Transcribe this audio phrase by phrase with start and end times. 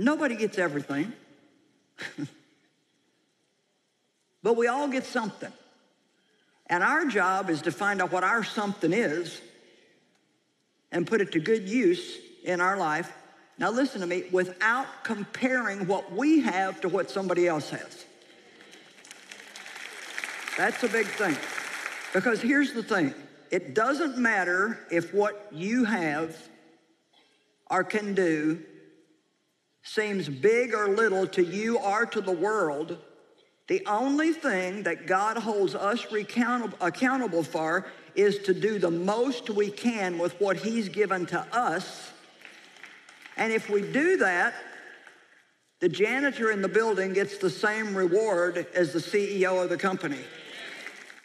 [0.00, 1.12] Nobody gets everything,
[4.44, 5.52] but we all get something.
[6.68, 9.40] And our job is to find out what our something is
[10.92, 13.12] and put it to good use in our life.
[13.58, 18.04] Now, listen to me without comparing what we have to what somebody else has.
[20.56, 21.36] That's a big thing.
[22.12, 23.14] Because here's the thing
[23.50, 26.36] it doesn't matter if what you have
[27.68, 28.62] or can do
[29.82, 32.98] seems big or little to you or to the world.
[33.68, 36.06] The only thing that God holds us
[36.80, 42.10] accountable for is to do the most we can with what He's given to us.
[43.36, 44.54] And if we do that,
[45.80, 50.24] the janitor in the building gets the same reward as the CEO of the company.